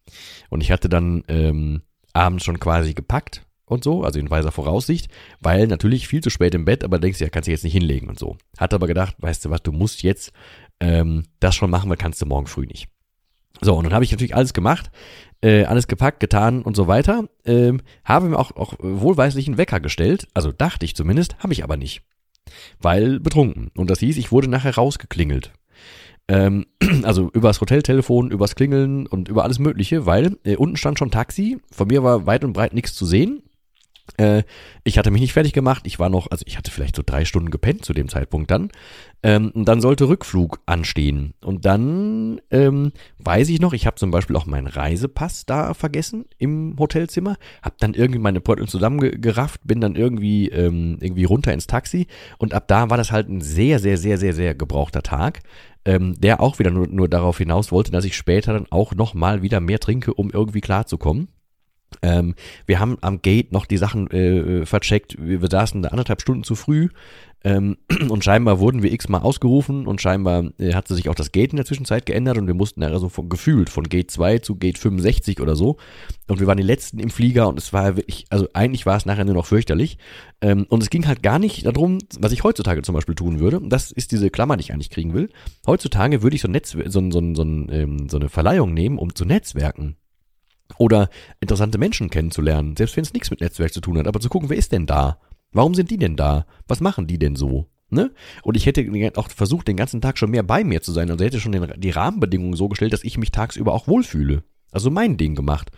Und 0.49 0.59
ich 0.59 0.73
hatte 0.73 0.89
dann 0.89 1.23
ähm, 1.29 1.83
abends 2.11 2.43
schon 2.43 2.59
quasi 2.59 2.93
gepackt 2.93 3.45
und 3.63 3.85
so, 3.85 4.03
also 4.03 4.19
in 4.19 4.29
weiser 4.29 4.51
Voraussicht, 4.51 5.09
weil 5.39 5.67
natürlich 5.67 6.09
viel 6.09 6.21
zu 6.21 6.29
spät 6.29 6.53
im 6.53 6.65
Bett, 6.65 6.83
aber 6.83 6.99
denkst 6.99 7.19
du, 7.19 7.23
ja, 7.23 7.29
kannst 7.29 7.47
du 7.47 7.51
jetzt 7.51 7.63
nicht 7.63 7.71
hinlegen 7.71 8.09
und 8.09 8.19
so. 8.19 8.35
Hat 8.57 8.73
aber 8.73 8.87
gedacht, 8.87 9.15
weißt 9.19 9.45
du 9.45 9.51
was, 9.51 9.63
du 9.63 9.71
musst 9.71 10.03
jetzt 10.03 10.33
ähm, 10.81 11.23
das 11.39 11.55
schon 11.55 11.69
machen, 11.69 11.89
weil 11.89 11.95
kannst 11.95 12.21
du 12.21 12.25
morgen 12.25 12.47
früh 12.47 12.65
nicht. 12.65 12.89
So, 13.61 13.75
und 13.75 13.85
dann 13.85 13.93
habe 13.93 14.03
ich 14.03 14.11
natürlich 14.11 14.35
alles 14.35 14.53
gemacht, 14.53 14.91
äh, 15.41 15.63
alles 15.63 15.87
gepackt, 15.87 16.19
getan 16.19 16.61
und 16.61 16.75
so 16.75 16.87
weiter. 16.87 17.25
Ähm, 17.45 17.81
habe 18.05 18.29
mir 18.29 18.39
auch, 18.39 18.55
auch 18.55 18.73
wohlweislich 18.79 19.47
einen 19.47 19.57
Wecker 19.57 19.79
gestellt, 19.79 20.27
also 20.33 20.51
dachte 20.51 20.85
ich 20.85 20.95
zumindest, 20.95 21.37
habe 21.39 21.53
ich 21.53 21.63
aber 21.63 21.77
nicht. 21.77 22.01
Weil 22.79 23.19
betrunken. 23.19 23.71
Und 23.75 23.89
das 23.89 23.99
hieß, 23.99 24.17
ich 24.17 24.31
wurde 24.31 24.47
nachher 24.47 24.75
rausgeklingelt. 24.75 25.51
Ähm, 26.27 26.65
also 27.03 27.29
übers 27.33 27.61
Hoteltelefon, 27.61 28.31
übers 28.31 28.55
Klingeln 28.55 29.07
und 29.07 29.29
über 29.29 29.43
alles 29.43 29.59
Mögliche, 29.59 30.05
weil 30.05 30.37
äh, 30.43 30.55
unten 30.55 30.77
stand 30.77 30.99
schon 30.99 31.11
Taxi. 31.11 31.59
Von 31.71 31.87
mir 31.87 32.03
war 32.03 32.25
weit 32.25 32.43
und 32.43 32.53
breit 32.53 32.73
nichts 32.73 32.93
zu 32.93 33.05
sehen. 33.05 33.43
Äh, 34.17 34.43
ich 34.83 34.97
hatte 34.97 35.11
mich 35.11 35.21
nicht 35.21 35.33
fertig 35.33 35.53
gemacht. 35.53 35.83
Ich 35.85 35.99
war 35.99 36.09
noch, 36.09 36.31
also 36.31 36.43
ich 36.47 36.57
hatte 36.57 36.71
vielleicht 36.71 36.95
so 36.95 37.03
drei 37.05 37.25
Stunden 37.25 37.51
gepennt 37.51 37.83
zu 37.83 37.93
dem 37.93 38.07
Zeitpunkt 38.07 38.49
dann. 38.49 38.71
Ähm, 39.23 39.51
und 39.53 39.67
dann 39.67 39.81
sollte 39.81 40.07
Rückflug 40.07 40.59
anstehen. 40.65 41.33
Und 41.43 41.65
dann 41.65 42.39
ähm, 42.51 42.91
weiß 43.19 43.49
ich 43.49 43.59
noch, 43.59 43.73
ich 43.73 43.85
habe 43.85 43.97
zum 43.97 44.11
Beispiel 44.11 44.35
auch 44.35 44.45
meinen 44.45 44.67
Reisepass 44.67 45.45
da 45.45 45.73
vergessen 45.73 46.25
im 46.37 46.75
Hotelzimmer. 46.79 47.35
Hab 47.61 47.77
dann 47.79 47.93
irgendwie 47.93 48.19
meine 48.19 48.41
Beutel 48.41 48.67
zusammengerafft, 48.67 49.61
bin 49.63 49.81
dann 49.81 49.95
irgendwie 49.95 50.49
ähm, 50.49 50.97
irgendwie 51.01 51.25
runter 51.25 51.53
ins 51.53 51.67
Taxi. 51.67 52.07
Und 52.37 52.53
ab 52.53 52.67
da 52.67 52.89
war 52.89 52.97
das 52.97 53.11
halt 53.11 53.29
ein 53.29 53.41
sehr, 53.41 53.79
sehr, 53.79 53.97
sehr, 53.97 54.17
sehr, 54.17 54.33
sehr 54.33 54.55
gebrauchter 54.55 55.03
Tag. 55.03 55.41
Ähm, 55.85 56.19
der 56.19 56.41
auch 56.41 56.59
wieder 56.59 56.71
nur, 56.71 56.87
nur 56.87 57.07
darauf 57.07 57.37
hinaus 57.37 57.71
wollte, 57.71 57.91
dass 57.91 58.03
ich 58.03 58.17
später 58.17 58.51
dann 58.51 58.67
auch 58.69 58.93
noch 58.93 59.13
mal 59.13 59.41
wieder 59.41 59.61
mehr 59.61 59.79
trinke, 59.79 60.13
um 60.13 60.29
irgendwie 60.29 60.59
klarzukommen. 60.59 61.29
Ähm, 62.01 62.35
wir 62.65 62.79
haben 62.79 62.97
am 63.01 63.21
Gate 63.21 63.51
noch 63.51 63.65
die 63.65 63.77
Sachen 63.77 64.09
äh, 64.11 64.65
vercheckt. 64.65 65.15
Wir, 65.19 65.41
wir 65.41 65.49
saßen 65.49 65.81
da 65.81 65.89
anderthalb 65.89 66.21
Stunden 66.21 66.43
zu 66.43 66.55
früh 66.55 66.89
ähm, 67.43 67.77
und 68.09 68.23
scheinbar 68.23 68.59
wurden 68.59 68.81
wir 68.83 68.91
x-mal 68.91 69.21
ausgerufen 69.21 69.87
und 69.87 70.01
scheinbar 70.01 70.51
äh, 70.57 70.73
hatte 70.73 70.95
sich 70.95 71.07
auch 71.07 71.15
das 71.15 71.31
Gate 71.31 71.51
in 71.51 71.57
der 71.57 71.65
Zwischenzeit 71.65 72.05
geändert 72.05 72.37
und 72.37 72.47
wir 72.47 72.53
mussten 72.53 72.81
da 72.81 72.99
so 72.99 73.09
von, 73.09 73.29
gefühlt 73.29 73.69
von 73.69 73.83
Gate 73.85 74.09
2 74.11 74.39
zu 74.39 74.55
Gate 74.55 74.77
65 74.77 75.39
oder 75.39 75.55
so. 75.55 75.77
Und 76.27 76.39
wir 76.39 76.47
waren 76.47 76.57
die 76.57 76.63
Letzten 76.63 76.99
im 76.99 77.09
Flieger 77.09 77.47
und 77.47 77.57
es 77.57 77.71
war 77.73 77.95
wirklich, 77.95 78.25
also 78.29 78.47
eigentlich 78.53 78.85
war 78.85 78.97
es 78.97 79.05
nachher 79.05 79.25
nur 79.25 79.35
noch 79.35 79.45
fürchterlich. 79.45 79.97
Ähm, 80.41 80.65
und 80.69 80.81
es 80.81 80.89
ging 80.89 81.07
halt 81.07 81.23
gar 81.23 81.39
nicht 81.39 81.65
darum, 81.65 81.99
was 82.19 82.31
ich 82.31 82.43
heutzutage 82.43 82.81
zum 82.81 82.95
Beispiel 82.95 83.15
tun 83.15 83.39
würde. 83.39 83.61
Das 83.63 83.91
ist 83.91 84.11
diese 84.11 84.29
Klammer, 84.29 84.57
die 84.57 84.61
ich 84.61 84.73
eigentlich 84.73 84.89
kriegen 84.89 85.13
will. 85.13 85.29
Heutzutage 85.65 86.23
würde 86.23 86.35
ich 86.35 86.41
so, 86.41 86.47
Netz, 86.47 86.71
so, 86.71 87.11
so, 87.11 87.33
so, 87.33 87.43
ähm, 87.43 88.09
so 88.09 88.17
eine 88.17 88.29
Verleihung 88.29 88.73
nehmen, 88.73 88.97
um 88.97 89.13
zu 89.13 89.25
netzwerken 89.25 89.95
oder 90.77 91.09
interessante 91.39 91.77
Menschen 91.77 92.09
kennenzulernen, 92.09 92.75
selbst 92.75 92.97
wenn 92.97 93.03
es 93.03 93.13
nichts 93.13 93.29
mit 93.29 93.41
Netzwerk 93.41 93.73
zu 93.73 93.81
tun 93.81 93.97
hat, 93.97 94.07
aber 94.07 94.19
zu 94.19 94.29
gucken, 94.29 94.49
wer 94.49 94.57
ist 94.57 94.71
denn 94.71 94.85
da? 94.85 95.19
Warum 95.51 95.73
sind 95.73 95.91
die 95.91 95.97
denn 95.97 96.15
da? 96.15 96.45
Was 96.67 96.81
machen 96.81 97.07
die 97.07 97.17
denn 97.17 97.35
so? 97.35 97.67
Ne? 97.89 98.11
Und 98.43 98.57
ich 98.57 98.65
hätte 98.65 98.85
auch 99.15 99.29
versucht, 99.29 99.67
den 99.67 99.77
ganzen 99.77 100.01
Tag 100.01 100.17
schon 100.17 100.31
mehr 100.31 100.43
bei 100.43 100.63
mir 100.63 100.81
zu 100.81 100.91
sein. 100.91 101.09
Also 101.09 101.23
hätte 101.23 101.39
schon 101.39 101.53
den, 101.53 101.71
die 101.77 101.89
Rahmenbedingungen 101.89 102.55
so 102.55 102.67
gestellt, 102.67 102.91
dass 102.91 103.03
ich 103.03 103.17
mich 103.17 103.31
tagsüber 103.31 103.73
auch 103.73 103.87
wohlfühle. 103.87 104.43
Also 104.71 104.91
mein 104.91 105.15
Ding 105.15 105.35
gemacht. 105.35 105.71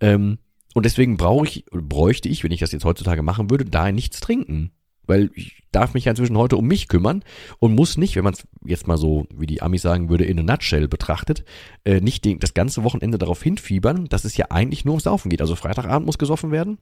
Ähm, 0.00 0.38
und 0.74 0.84
deswegen 0.84 1.16
brauche 1.16 1.46
ich, 1.46 1.64
bräuchte 1.70 2.28
ich, 2.28 2.42
wenn 2.42 2.50
ich 2.50 2.60
das 2.60 2.72
jetzt 2.72 2.84
heutzutage 2.84 3.22
machen 3.22 3.50
würde, 3.50 3.64
da 3.64 3.92
nichts 3.92 4.18
trinken. 4.18 4.72
Weil 5.06 5.30
ich 5.34 5.62
darf 5.72 5.94
mich 5.94 6.04
ja 6.04 6.10
inzwischen 6.10 6.36
heute 6.36 6.56
um 6.56 6.66
mich 6.66 6.88
kümmern 6.88 7.24
und 7.58 7.74
muss 7.74 7.96
nicht, 7.96 8.16
wenn 8.16 8.24
man 8.24 8.34
es 8.34 8.46
jetzt 8.64 8.86
mal 8.86 8.98
so, 8.98 9.26
wie 9.34 9.46
die 9.46 9.62
Amis 9.62 9.82
sagen 9.82 10.08
würde, 10.08 10.24
in 10.24 10.38
a 10.38 10.42
nutshell 10.42 10.86
betrachtet, 10.88 11.44
äh, 11.84 12.00
nicht 12.00 12.24
den, 12.24 12.38
das 12.38 12.54
ganze 12.54 12.84
Wochenende 12.84 13.18
darauf 13.18 13.42
hinfiebern, 13.42 14.06
dass 14.08 14.24
es 14.24 14.36
ja 14.36 14.46
eigentlich 14.50 14.84
nur 14.84 14.92
ums 14.92 15.04
Saufen 15.04 15.30
geht. 15.30 15.40
Also 15.40 15.56
Freitagabend 15.56 16.06
muss 16.06 16.18
gesoffen 16.18 16.52
werden, 16.52 16.78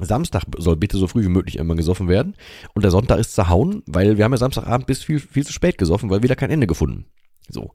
Samstag 0.00 0.44
soll 0.58 0.76
bitte 0.76 0.98
so 0.98 1.06
früh 1.06 1.24
wie 1.24 1.28
möglich 1.28 1.56
immer 1.56 1.74
gesoffen 1.74 2.08
werden. 2.08 2.34
Und 2.74 2.82
der 2.82 2.90
Sonntag 2.90 3.18
ist 3.18 3.34
zerhauen, 3.34 3.82
weil 3.86 4.18
wir 4.18 4.24
haben 4.24 4.32
ja 4.32 4.38
Samstagabend 4.38 4.86
bis 4.86 5.02
viel, 5.02 5.20
viel 5.20 5.46
zu 5.46 5.52
spät 5.52 5.78
gesoffen, 5.78 6.10
weil 6.10 6.22
wieder 6.22 6.36
kein 6.36 6.50
Ende 6.50 6.66
gefunden. 6.66 7.06
So. 7.48 7.72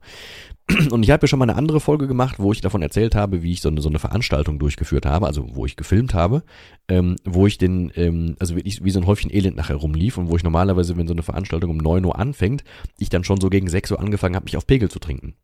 Und 0.90 1.02
ich 1.02 1.10
habe 1.10 1.24
ja 1.24 1.28
schon 1.28 1.38
mal 1.38 1.48
eine 1.48 1.56
andere 1.56 1.80
Folge 1.80 2.06
gemacht, 2.06 2.36
wo 2.38 2.52
ich 2.52 2.60
davon 2.60 2.82
erzählt 2.82 3.14
habe, 3.14 3.42
wie 3.42 3.52
ich 3.52 3.60
so 3.60 3.68
eine, 3.68 3.80
so 3.80 3.88
eine 3.88 3.98
Veranstaltung 3.98 4.58
durchgeführt 4.58 5.06
habe, 5.06 5.26
also 5.26 5.46
wo 5.54 5.66
ich 5.66 5.76
gefilmt 5.76 6.14
habe, 6.14 6.42
ähm, 6.88 7.16
wo 7.24 7.46
ich 7.46 7.58
den, 7.58 7.92
ähm, 7.96 8.36
also 8.38 8.56
wirklich 8.56 8.84
wie 8.84 8.90
so 8.90 9.00
ein 9.00 9.06
Häufchen 9.06 9.32
Elend 9.32 9.56
nachher 9.56 9.76
rumlief 9.76 10.18
und 10.18 10.28
wo 10.28 10.36
ich 10.36 10.44
normalerweise, 10.44 10.96
wenn 10.96 11.08
so 11.08 11.14
eine 11.14 11.22
Veranstaltung 11.22 11.70
um 11.70 11.78
neun 11.78 12.04
Uhr 12.04 12.18
anfängt, 12.18 12.64
ich 12.98 13.08
dann 13.08 13.24
schon 13.24 13.40
so 13.40 13.50
gegen 13.50 13.68
sechs 13.68 13.90
Uhr 13.90 14.00
angefangen 14.00 14.36
habe, 14.36 14.44
mich 14.44 14.56
auf 14.56 14.66
Pegel 14.66 14.90
zu 14.90 14.98
trinken. 14.98 15.34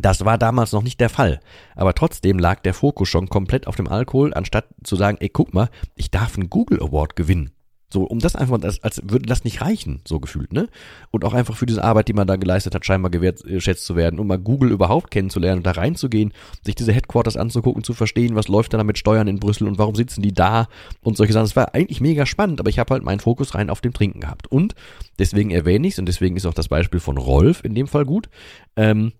Das 0.00 0.24
war 0.24 0.38
damals 0.38 0.72
noch 0.72 0.82
nicht 0.82 1.00
der 1.00 1.08
Fall. 1.08 1.40
Aber 1.76 1.94
trotzdem 1.94 2.38
lag 2.38 2.60
der 2.60 2.74
Fokus 2.74 3.08
schon 3.08 3.28
komplett 3.28 3.66
auf 3.66 3.76
dem 3.76 3.86
Alkohol, 3.86 4.34
anstatt 4.34 4.66
zu 4.82 4.96
sagen, 4.96 5.18
ey, 5.20 5.28
guck 5.28 5.54
mal, 5.54 5.70
ich 5.94 6.10
darf 6.10 6.36
einen 6.36 6.50
Google 6.50 6.82
Award 6.82 7.16
gewinnen. 7.16 7.52
So, 7.94 8.02
um 8.02 8.18
das 8.18 8.34
einfach, 8.34 8.60
als, 8.60 8.82
als 8.82 9.00
würde 9.04 9.26
das 9.26 9.44
nicht 9.44 9.60
reichen, 9.60 10.00
so 10.04 10.18
gefühlt, 10.18 10.52
ne? 10.52 10.68
Und 11.12 11.24
auch 11.24 11.32
einfach 11.32 11.54
für 11.56 11.64
diese 11.64 11.84
Arbeit, 11.84 12.08
die 12.08 12.12
man 12.12 12.26
da 12.26 12.34
geleistet 12.34 12.74
hat, 12.74 12.84
scheinbar 12.84 13.08
geschätzt 13.12 13.86
zu 13.86 13.94
werden, 13.94 14.18
um 14.18 14.26
mal 14.26 14.36
Google 14.36 14.72
überhaupt 14.72 15.12
kennenzulernen 15.12 15.58
und 15.58 15.66
da 15.66 15.70
reinzugehen, 15.70 16.32
sich 16.64 16.74
diese 16.74 16.92
Headquarters 16.92 17.36
anzugucken, 17.36 17.84
zu 17.84 17.94
verstehen, 17.94 18.34
was 18.34 18.48
läuft 18.48 18.74
da 18.74 18.82
mit 18.82 18.98
Steuern 18.98 19.28
in 19.28 19.38
Brüssel 19.38 19.68
und 19.68 19.78
warum 19.78 19.94
sitzen 19.94 20.22
die 20.22 20.34
da 20.34 20.66
und 21.02 21.16
solche 21.16 21.34
Sachen. 21.34 21.44
Es 21.44 21.54
war 21.54 21.72
eigentlich 21.72 22.00
mega 22.00 22.26
spannend, 22.26 22.58
aber 22.58 22.68
ich 22.68 22.80
habe 22.80 22.92
halt 22.94 23.04
meinen 23.04 23.20
Fokus 23.20 23.54
rein 23.54 23.70
auf 23.70 23.80
dem 23.80 23.92
Trinken 23.92 24.18
gehabt. 24.18 24.50
Und 24.50 24.74
deswegen 25.20 25.52
erwähne 25.52 25.86
ich 25.86 25.92
es 25.92 26.00
und 26.00 26.06
deswegen 26.06 26.36
ist 26.36 26.46
auch 26.46 26.54
das 26.54 26.66
Beispiel 26.66 26.98
von 26.98 27.16
Rolf 27.16 27.62
in 27.62 27.76
dem 27.76 27.86
Fall 27.86 28.06
gut. 28.06 28.28
Ähm, 28.74 29.12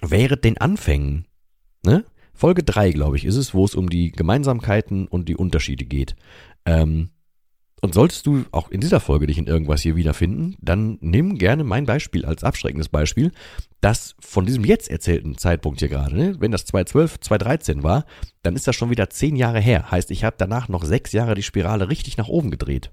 während 0.00 0.44
den 0.44 0.58
Anfängen, 0.58 1.26
ne? 1.84 2.04
Folge 2.34 2.62
3, 2.62 2.92
glaube 2.92 3.16
ich, 3.16 3.24
ist 3.24 3.34
es, 3.34 3.52
wo 3.52 3.64
es 3.64 3.74
um 3.74 3.90
die 3.90 4.12
Gemeinsamkeiten 4.12 5.08
und 5.08 5.28
die 5.28 5.34
Unterschiede 5.34 5.86
geht. 5.86 6.14
Ähm, 6.66 7.10
und 7.82 7.94
solltest 7.94 8.26
du 8.26 8.44
auch 8.52 8.70
in 8.70 8.80
dieser 8.80 9.00
Folge 9.00 9.26
dich 9.26 9.38
in 9.38 9.46
irgendwas 9.46 9.82
hier 9.82 9.96
wiederfinden, 9.96 10.56
dann 10.60 10.98
nimm 11.00 11.36
gerne 11.38 11.62
mein 11.62 11.86
Beispiel 11.86 12.24
als 12.24 12.42
abschreckendes 12.42 12.88
Beispiel, 12.88 13.32
das 13.80 14.16
von 14.18 14.46
diesem 14.46 14.64
jetzt 14.64 14.90
erzählten 14.90 15.36
Zeitpunkt 15.36 15.80
hier 15.80 15.88
gerade, 15.88 16.16
ne? 16.16 16.36
wenn 16.40 16.52
das 16.52 16.64
2012, 16.64 17.20
2013 17.20 17.82
war, 17.82 18.06
dann 18.42 18.56
ist 18.56 18.66
das 18.66 18.76
schon 18.76 18.90
wieder 18.90 19.10
zehn 19.10 19.36
Jahre 19.36 19.60
her. 19.60 19.90
Heißt, 19.90 20.10
ich 20.10 20.24
habe 20.24 20.36
danach 20.38 20.68
noch 20.68 20.84
sechs 20.84 21.12
Jahre 21.12 21.34
die 21.34 21.42
Spirale 21.42 21.88
richtig 21.88 22.16
nach 22.16 22.28
oben 22.28 22.50
gedreht, 22.50 22.92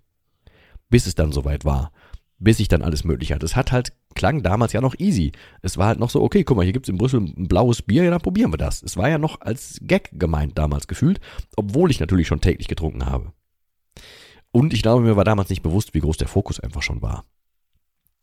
bis 0.90 1.08
es 1.08 1.16
dann 1.16 1.32
soweit 1.32 1.66
war 1.66 1.92
bis 2.44 2.60
ich 2.60 2.68
dann 2.68 2.82
alles 2.82 3.04
möglich 3.04 3.32
hatte. 3.32 3.46
Es 3.46 3.56
hat 3.56 3.72
halt, 3.72 3.94
klang 4.16 4.44
damals 4.44 4.74
ja 4.74 4.82
noch 4.82 4.96
easy. 5.00 5.32
Es 5.62 5.78
war 5.78 5.88
halt 5.88 6.00
noch 6.00 6.10
so, 6.10 6.22
okay, 6.22 6.44
guck 6.44 6.58
mal, 6.58 6.64
hier 6.64 6.74
gibt's 6.74 6.90
in 6.90 6.98
Brüssel 6.98 7.22
ein 7.22 7.48
blaues 7.48 7.82
Bier, 7.82 8.04
ja, 8.04 8.12
dann 8.12 8.22
probieren 8.22 8.52
wir 8.52 8.58
das. 8.58 8.84
Es 8.84 8.98
war 8.98 9.10
ja 9.10 9.18
noch 9.18 9.42
als 9.42 9.80
Gag 9.82 10.10
gemeint 10.14 10.58
damals 10.58 10.88
gefühlt, 10.88 11.20
obwohl 11.56 11.90
ich 11.90 12.00
natürlich 12.00 12.28
schon 12.28 12.42
täglich 12.42 12.68
getrunken 12.68 13.06
habe. 13.06 13.32
Und 14.54 14.72
ich 14.72 14.84
glaube, 14.84 15.04
mir 15.04 15.18
war 15.18 15.24
damals 15.24 15.50
nicht 15.50 15.64
bewusst, 15.64 15.96
wie 15.96 16.00
groß 16.00 16.18
der 16.18 16.28
Fokus 16.28 16.60
einfach 16.60 16.84
schon 16.84 17.02
war. 17.02 17.26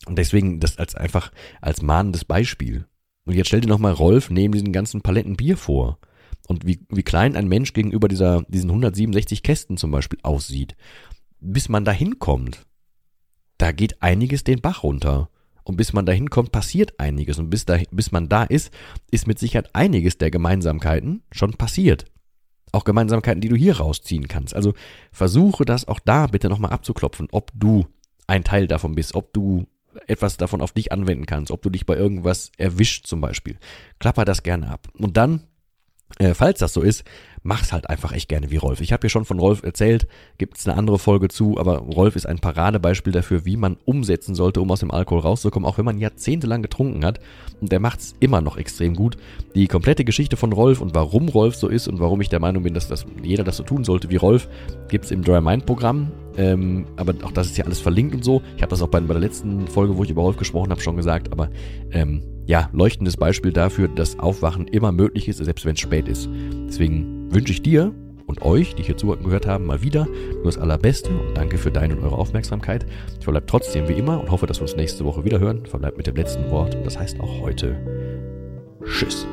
Und 0.07 0.17
deswegen 0.17 0.61
das 0.61 0.79
als 0.79 0.95
einfach 0.95 1.33
als 1.61 1.83
mahnendes 1.83 2.25
Beispiel. 2.25 2.87
Und 3.25 3.35
jetzt 3.35 3.49
stell 3.49 3.61
dir 3.61 3.69
nochmal 3.69 3.93
Rolf 3.93 4.31
neben 4.31 4.53
diesen 4.53 4.73
ganzen 4.73 5.03
Paletten 5.03 5.37
Bier 5.37 5.57
vor. 5.57 5.99
Und 6.47 6.65
wie, 6.65 6.87
wie 6.89 7.03
klein 7.03 7.35
ein 7.35 7.49
Mensch 7.49 7.73
gegenüber 7.73 8.07
dieser, 8.07 8.43
diesen 8.49 8.71
167 8.71 9.43
Kästen 9.43 9.77
zum 9.77 9.91
Beispiel 9.91 10.21
aussieht. 10.23 10.77
Bis 11.41 11.69
man 11.69 11.85
da 11.85 11.91
hinkommt, 11.91 12.65
da 13.59 13.73
geht 13.73 14.01
einiges 14.01 14.45
den 14.45 14.61
Bach 14.61 14.85
runter. 14.85 15.31
Und 15.65 15.77
bis 15.77 15.93
man 15.93 16.07
dahin 16.07 16.31
kommt, 16.31 16.53
passiert 16.53 16.99
einiges. 17.01 17.41
Und 17.41 17.51
bis, 17.51 17.65
da, 17.65 17.79
bis 17.91 18.13
man 18.13 18.29
da 18.29 18.45
ist, 18.45 18.73
ist 19.11 19.27
mit 19.27 19.41
Sicherheit 19.41 19.75
einiges 19.75 20.17
der 20.17 20.31
Gemeinsamkeiten 20.31 21.25
schon 21.33 21.55
passiert. 21.55 22.05
Auch 22.73 22.85
Gemeinsamkeiten, 22.85 23.41
die 23.41 23.49
du 23.49 23.57
hier 23.57 23.79
rausziehen 23.79 24.29
kannst. 24.29 24.55
Also 24.55 24.75
versuche 25.13 25.65
das 25.65 25.89
auch 25.89 26.01
da 26.01 26.27
bitte 26.27 26.49
nochmal 26.49 26.73
abzuklopfen, 26.73 27.29
ob 27.33 27.51
du 27.55 27.87
ein 28.27 28.45
Teil 28.45 28.67
davon 28.67 28.95
bist, 28.95 29.15
ob 29.15 29.33
du 29.33 29.67
etwas 30.07 30.37
davon 30.37 30.61
auf 30.61 30.73
dich 30.73 30.93
anwenden 30.93 31.27
kannst, 31.27 31.51
ob 31.51 31.63
du 31.63 31.71
dich 31.71 31.85
bei 31.87 31.97
irgendwas 31.97 32.53
erwischt 32.57 33.07
zum 33.07 33.21
Beispiel. 33.21 33.59
Klapper 33.99 34.25
das 34.25 34.43
gerne 34.43 34.71
ab. 34.71 34.89
Und 34.97 35.17
dann 35.17 35.43
äh, 36.19 36.35
falls 36.35 36.59
das 36.59 36.73
so 36.73 36.83
ist, 36.83 37.05
mach's 37.43 37.73
halt 37.73 37.89
einfach 37.89 38.13
echt 38.13 38.29
gerne 38.29 38.51
wie 38.51 38.57
Rolf. 38.57 38.81
Ich 38.81 38.93
habe 38.93 39.01
hier 39.03 39.11
schon 39.11 39.25
von 39.25 39.39
Rolf 39.39 39.63
erzählt, 39.63 40.07
gibt 40.39 40.59
es 40.59 40.69
eine 40.69 40.77
andere 40.77 40.99
Folge 40.99 41.29
zu, 41.29 41.59
aber 41.59 41.79
Rolf 41.79 42.17
ist 42.17 42.27
ein 42.27 42.39
Paradebeispiel 42.39 43.13
dafür, 43.13 43.45
wie 43.45 43.57
man 43.57 43.79
umsetzen 43.85 44.35
sollte, 44.35 44.61
um 44.61 44.71
aus 44.71 44.81
dem 44.81 44.91
Alkohol 44.91 45.21
rauszukommen, 45.21 45.69
auch 45.69 45.79
wenn 45.79 45.85
man 45.85 45.99
jahrzehntelang 45.99 46.63
getrunken 46.63 47.05
hat. 47.05 47.21
Und 47.61 47.73
der 47.73 47.81
macht's 47.81 48.15
immer 48.21 48.41
noch 48.41 48.57
extrem 48.57 48.95
gut. 48.95 49.17
Die 49.55 49.69
komplette 49.69 50.05
Geschichte 50.05 50.37
von 50.37 50.53
Rolf 50.53 50.81
und 50.81 50.95
warum 50.95 51.29
Rolf 51.29 51.55
so 51.57 51.69
ist 51.69 51.89
und 51.89 52.01
warum 52.01 52.21
ich 52.21 52.29
der 52.29 52.41
Meinung 52.41 52.63
bin, 52.63 52.75
dass 52.75 52.89
das, 52.89 53.07
jeder 53.23 53.45
das 53.45 53.57
so 53.57 53.63
tun 53.63 53.85
sollte 53.85 54.11
wie 54.11 54.17
Rolf, 54.17 54.49
gibt's 54.89 55.11
im 55.11 55.23
Dry 55.23 55.41
Mind 55.41 55.67
Programm. 55.67 56.13
Ähm, 56.37 56.87
aber 56.97 57.15
auch 57.25 57.33
das 57.33 57.49
ist 57.49 57.59
ja 57.59 57.65
alles 57.65 57.81
verlinkt 57.81 58.15
und 58.15 58.25
so. 58.25 58.43
Ich 58.57 58.63
habe 58.63 58.71
das 58.71 58.83
auch 58.83 58.89
bei, 58.89 59.01
bei 59.01 59.15
der 59.15 59.21
letzten 59.21 59.67
Folge, 59.67 59.97
wo 59.97 60.05
ich 60.05 60.11
über 60.11 60.23
Rolf 60.23 60.37
gesprochen 60.37 60.71
habe, 60.71 60.81
schon 60.81 60.97
gesagt, 60.97 61.33
aber 61.33 61.51
ähm, 61.91 62.23
ja, 62.51 62.69
leuchtendes 62.73 63.17
Beispiel 63.17 63.53
dafür, 63.53 63.87
dass 63.87 64.19
Aufwachen 64.19 64.67
immer 64.67 64.91
möglich 64.91 65.29
ist, 65.29 65.39
selbst 65.39 65.65
wenn 65.65 65.75
es 65.75 65.81
spät 65.81 66.09
ist. 66.09 66.29
Deswegen 66.67 67.33
wünsche 67.33 67.53
ich 67.53 67.63
dir 67.63 67.95
und 68.27 68.43
euch, 68.43 68.75
die 68.75 68.83
hier 68.83 68.97
zugehört 68.97 69.47
haben, 69.47 69.67
mal 69.67 69.83
wieder 69.83 70.07
nur 70.07 70.47
das 70.47 70.59
Allerbeste 70.59 71.11
und 71.11 71.37
danke 71.37 71.59
für 71.59 71.71
deine 71.71 71.95
und 71.95 72.03
eure 72.03 72.19
Aufmerksamkeit. 72.19 72.87
Ich 73.19 73.25
verbleibe 73.25 73.47
trotzdem 73.47 73.89
wie 73.89 73.93
immer 73.93 74.21
und 74.21 74.33
hoffe, 74.33 74.49
dass 74.49 74.59
wir 74.59 74.63
uns 74.63 74.75
nächste 74.75 75.05
Woche 75.05 75.25
wieder 75.25 75.39
hören. 75.39 75.65
Verbleibt 75.65 75.97
mit 75.97 76.09
dem 76.09 76.17
letzten 76.17 76.51
Wort 76.51 76.75
und 76.75 76.85
das 76.85 76.99
heißt 76.99 77.21
auch 77.21 77.41
heute 77.41 77.77
Tschüss. 78.85 79.29